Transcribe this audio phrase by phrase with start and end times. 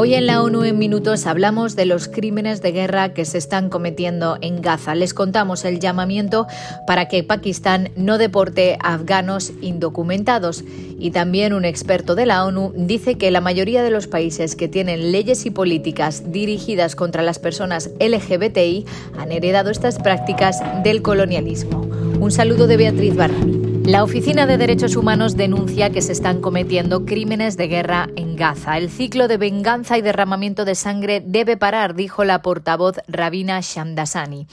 [0.00, 3.68] Hoy en la ONU en minutos hablamos de los crímenes de guerra que se están
[3.68, 4.94] cometiendo en Gaza.
[4.94, 6.46] Les contamos el llamamiento
[6.86, 10.62] para que Pakistán no deporte afganos indocumentados.
[11.00, 14.68] Y también un experto de la ONU dice que la mayoría de los países que
[14.68, 18.86] tienen leyes y políticas dirigidas contra las personas LGBTI
[19.18, 21.80] han heredado estas prácticas del colonialismo.
[22.20, 23.57] Un saludo de Beatriz Barrani.
[23.88, 28.76] La Oficina de Derechos Humanos denuncia que se están cometiendo crímenes de guerra en Gaza.
[28.76, 34.46] El ciclo de venganza y derramamiento de sangre debe parar, dijo la portavoz Rabina Shamdasani.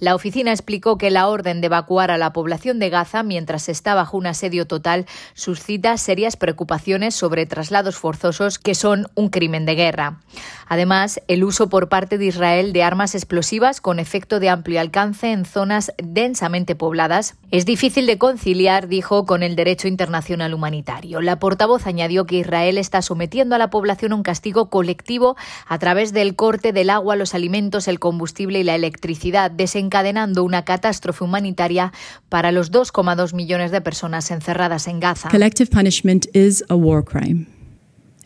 [0.00, 3.94] La oficina explicó que la orden de evacuar a la población de Gaza mientras está
[3.94, 9.76] bajo un asedio total suscita serias preocupaciones sobre traslados forzosos que son un crimen de
[9.76, 10.18] guerra.
[10.66, 15.30] Además, el uso por parte de Israel de armas explosivas con efecto de amplio alcance
[15.30, 21.20] en zonas densamente pobladas es difícil de conciliar dijo, con el derecho internacional humanitario.
[21.20, 26.12] La portavoz añadió que Israel está sometiendo a la población un castigo colectivo a través
[26.12, 31.92] del corte del agua, los alimentos, el combustible y la electricidad, desencadenando una catástrofe humanitaria
[32.28, 35.28] para los 2,2 millones de personas encerradas en Gaza.
[35.30, 37.59] Collective punishment is a war crime.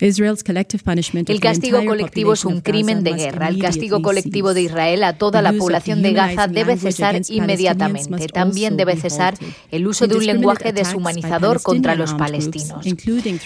[0.01, 3.49] El castigo colectivo es un crimen de guerra.
[3.49, 8.27] El castigo colectivo de Israel a toda la población de Gaza debe cesar inmediatamente.
[8.29, 9.35] También debe cesar
[9.71, 12.85] el uso de un lenguaje deshumanizador contra los palestinos.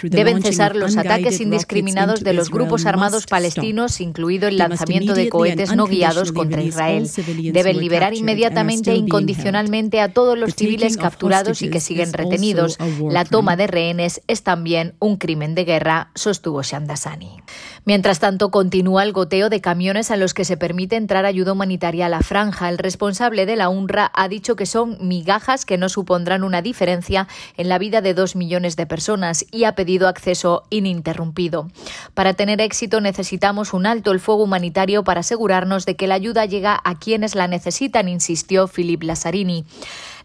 [0.05, 5.77] Deben cesar los ataques indiscriminados de los grupos armados palestinos, incluido el lanzamiento de cohetes
[5.77, 7.09] no guiados contra Israel.
[7.53, 12.79] Deben liberar inmediatamente e incondicionalmente a todos los civiles capturados y que siguen retenidos.
[13.11, 17.43] La toma de rehenes es también un crimen de guerra, sostuvo Shandasani.
[17.85, 22.07] Mientras tanto, continúa el goteo de camiones a los que se permite entrar ayuda humanitaria
[22.07, 22.69] a la franja.
[22.69, 27.27] El responsable de la UNRWA ha dicho que son migajas que no supondrán una diferencia
[27.57, 31.71] en la vida de dos millones de personas y ha pedido acceso ininterrumpido.
[32.15, 36.45] Para tener éxito necesitamos un alto el fuego humanitario para asegurarnos de que la ayuda
[36.47, 39.65] llega a quienes la necesitan, insistió Philip Lazzarini.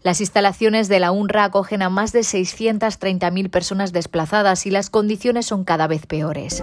[0.04, 5.46] Las instalaciones de la UNRWA acogen a más de 630.000 personas desplazadas y las condiciones
[5.46, 6.62] son cada vez peores.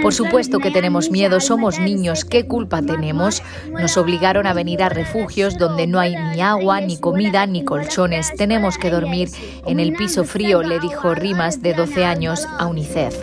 [0.00, 3.42] Por supuesto que tenemos miedo, somos niños, ¿qué culpa tenemos?
[3.78, 8.32] Nos obligaron a venir a refugios donde no hay ni agua, ni comida, ni colchones.
[8.38, 9.28] Tenemos que dormir
[9.66, 13.22] en el piso frío, le dijo Rimas, de 12 años, a UNICEF.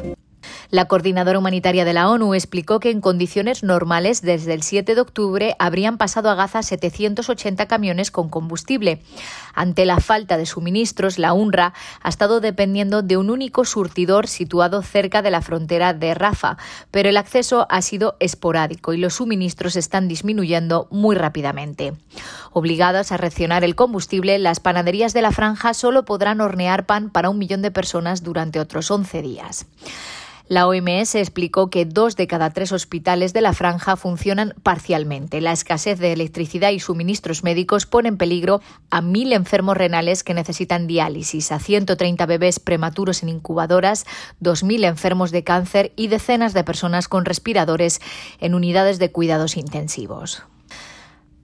[0.72, 5.02] La coordinadora humanitaria de la ONU explicó que en condiciones normales, desde el 7 de
[5.02, 9.02] octubre, habrían pasado a Gaza 780 camiones con combustible.
[9.56, 14.84] Ante la falta de suministros, la UNRWA ha estado dependiendo de un único surtidor situado
[14.84, 16.58] cerca de la frontera de Rafa,
[16.92, 21.94] pero el acceso ha sido esporádico y los suministros están disminuyendo muy rápidamente.
[22.52, 27.32] Obligadas a reaccionar el combustible, las panaderías de la franja solo podrán hornear pan para
[27.32, 29.66] un millón de personas durante otros 11 días.
[30.50, 35.42] La OMS explicó que dos de cada tres hospitales de la franja funcionan parcialmente.
[35.42, 38.60] La escasez de electricidad y suministros médicos pone en peligro
[38.90, 44.08] a mil enfermos renales que necesitan diálisis, a 130 bebés prematuros en incubadoras,
[44.42, 48.02] 2.000 enfermos de cáncer y decenas de personas con respiradores
[48.40, 50.42] en unidades de cuidados intensivos.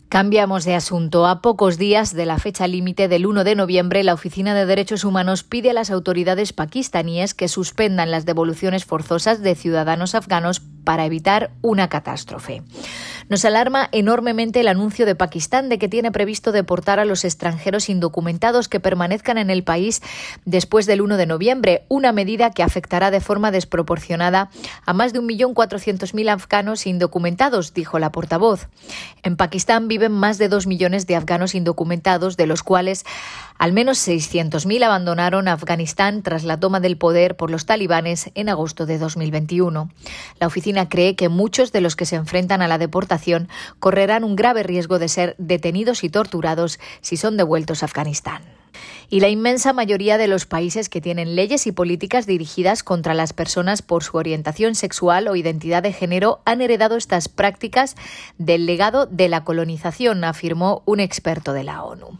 [0.10, 1.26] Cambiamos de asunto.
[1.26, 5.04] A pocos días de la fecha límite del 1 de noviembre, la Oficina de Derechos
[5.04, 11.06] Humanos pide a las autoridades pakistaníes que suspendan las devoluciones forzosas de ciudadanos afganos para
[11.06, 12.62] evitar una catástrofe.
[13.28, 17.90] Nos alarma enormemente el anuncio de Pakistán de que tiene previsto deportar a los extranjeros
[17.90, 20.04] indocumentados que permanezcan en el país
[20.46, 24.52] después del 1 de noviembre, una medida que afectará de forma desproporcionada
[24.86, 28.68] a más de 1.400.000 afganos indocumentados, dijo la portavoz.
[29.24, 33.06] En Pakistán viven más de 2 millones de afganos indocumentados, de los cuales
[33.58, 38.86] al menos 600.000 abandonaron Afganistán tras la toma del poder por los talibanes en agosto
[38.86, 39.90] de 2021.
[40.40, 43.15] La oficina cree que muchos de los que se enfrentan a la deportación
[43.80, 48.44] correrán un grave riesgo de ser detenidos y torturados si son devueltos a Afganistán
[49.10, 53.34] y la inmensa mayoría de los países que tienen leyes y políticas dirigidas contra las
[53.34, 57.96] personas por su orientación sexual o identidad de género han heredado estas prácticas
[58.38, 62.20] del legado de la colonización, afirmó un experto de la ONU.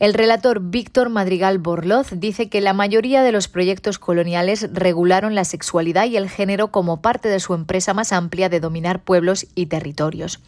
[0.00, 5.44] El relator Víctor Madrigal Borloz dice que la mayoría de los proyectos coloniales regularon la
[5.44, 9.66] sexualidad y el género como parte de su empresa más amplia de dominar pueblos y
[9.66, 10.40] territorios.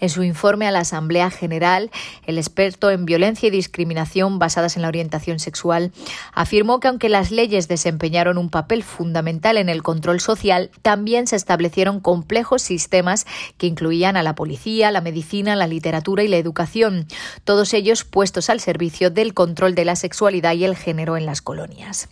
[0.00, 1.90] En su informe a la Asamblea General,
[2.26, 5.92] el experto en violencia y discriminación basadas en la orientación sexual
[6.34, 11.36] afirmó que aunque las leyes desempeñaron un papel fundamental en el control social, también se
[11.36, 13.26] establecieron complejos sistemas
[13.56, 17.06] que incluían a la policía, la medicina, la literatura y la educación,
[17.44, 21.40] todos ellos puestos al servicio del control de la sexualidad y el género en las
[21.42, 22.08] colonias.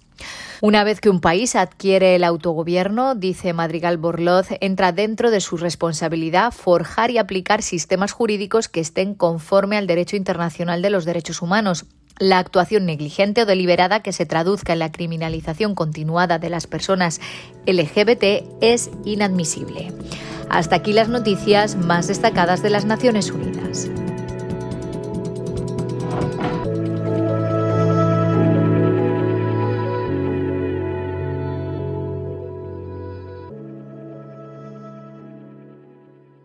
[0.60, 5.56] Una vez que un país adquiere el autogobierno, dice Madrigal Borloz, entra dentro de su
[5.56, 11.42] responsabilidad forjar y aplicar sistemas jurídicos que estén conforme al derecho internacional de los derechos
[11.42, 11.86] humanos,
[12.18, 17.20] la actuación negligente o deliberada que se traduzca en la criminalización continuada de las personas
[17.66, 19.92] LGBT es inadmisible.
[20.50, 23.88] Hasta aquí las noticias más destacadas de las Naciones Unidas.